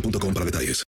[0.00, 0.82] para detalles.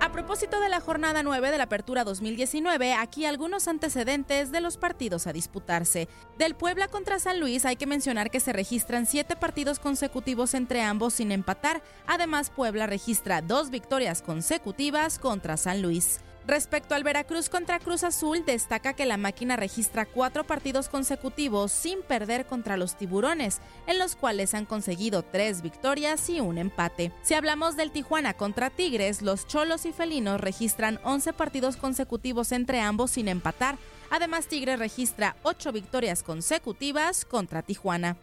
[0.00, 4.76] A propósito de la jornada 9 de la Apertura 2019, aquí algunos antecedentes de los
[4.76, 6.08] partidos a disputarse.
[6.38, 10.82] Del Puebla contra San Luis hay que mencionar que se registran siete partidos consecutivos entre
[10.82, 11.82] ambos sin empatar.
[12.06, 16.20] Además, Puebla registra dos victorias consecutivas contra San Luis.
[16.46, 22.02] Respecto al Veracruz contra Cruz Azul, destaca que la máquina registra cuatro partidos consecutivos sin
[22.02, 27.12] perder contra los tiburones, en los cuales han conseguido tres victorias y un empate.
[27.22, 32.80] Si hablamos del Tijuana contra Tigres, los Cholos y Felinos registran 11 partidos consecutivos entre
[32.80, 33.78] ambos sin empatar.
[34.10, 38.16] Además, Tigres registra ocho victorias consecutivas contra Tijuana.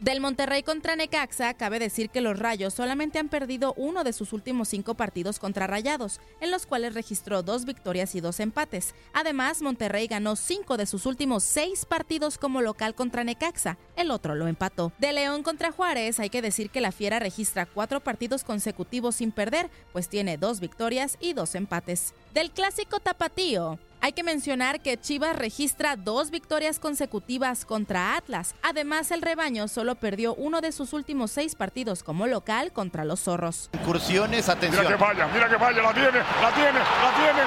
[0.00, 4.32] Del Monterrey contra Necaxa, cabe decir que los Rayos solamente han perdido uno de sus
[4.32, 8.94] últimos cinco partidos contra Rayados, en los cuales registró dos victorias y dos empates.
[9.12, 14.34] Además, Monterrey ganó cinco de sus últimos seis partidos como local contra Necaxa, el otro
[14.34, 14.90] lo empató.
[14.96, 19.32] De León contra Juárez, hay que decir que la Fiera registra cuatro partidos consecutivos sin
[19.32, 22.14] perder, pues tiene dos victorias y dos empates.
[22.32, 28.54] Del clásico tapatío, hay que mencionar que Chivas registra dos victorias consecutivas contra Atlas.
[28.62, 33.20] Además, el rebaño solo perdió uno de sus últimos seis partidos como local contra los
[33.20, 33.70] zorros.
[33.74, 34.84] Incursiones, atención.
[34.84, 37.42] Mira que vaya, mira que vaya, la tiene, la tiene, la tiene.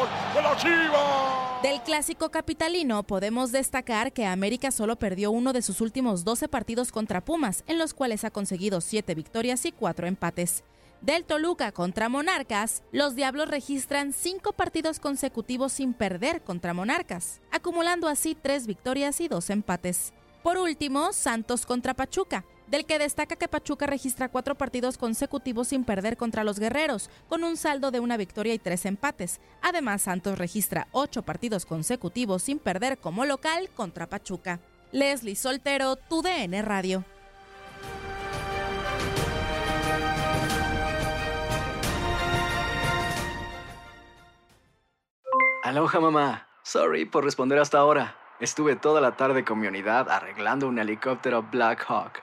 [0.00, 0.08] ¡Gol!
[0.34, 1.53] ¡De la Chivas!
[1.64, 6.92] Del clásico capitalino podemos destacar que América solo perdió uno de sus últimos 12 partidos
[6.92, 10.62] contra Pumas, en los cuales ha conseguido 7 victorias y 4 empates.
[11.00, 18.08] Del Toluca contra Monarcas, los Diablos registran 5 partidos consecutivos sin perder contra Monarcas, acumulando
[18.08, 20.12] así 3 victorias y 2 empates.
[20.42, 25.84] Por último, Santos contra Pachuca, del que destaca que Pachuca registra cuatro partidos consecutivos sin
[25.84, 29.40] perder contra los guerreros, con un saldo de una victoria y tres empates.
[29.62, 34.60] Además, Santos registra ocho partidos consecutivos sin perder como local contra Pachuca.
[34.92, 37.04] Leslie Soltero, tu DN Radio.
[45.64, 46.46] Aloha mamá.
[46.62, 48.16] Sorry por responder hasta ahora.
[48.38, 52.22] Estuve toda la tarde con mi unidad arreglando un helicóptero Black Hawk.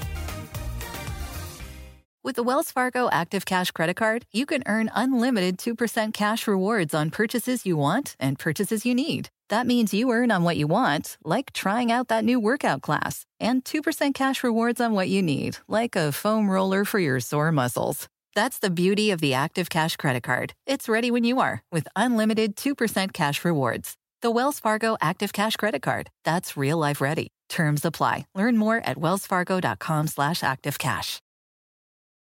[2.23, 6.93] With the Wells Fargo Active Cash Credit Card, you can earn unlimited 2% cash rewards
[6.93, 9.29] on purchases you want and purchases you need.
[9.49, 13.25] That means you earn on what you want, like trying out that new workout class,
[13.39, 17.51] and 2% cash rewards on what you need, like a foam roller for your sore
[17.51, 18.07] muscles.
[18.35, 20.53] That's the beauty of the Active Cash Credit Card.
[20.67, 23.95] It's ready when you are with unlimited 2% cash rewards.
[24.21, 26.11] The Wells Fargo Active Cash Credit Card.
[26.23, 27.29] That's real life ready.
[27.49, 28.27] Terms apply.
[28.35, 31.19] Learn more at wellsfargo.com slash activecash.